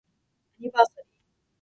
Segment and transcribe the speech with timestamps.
[0.59, 1.05] アニバーサリー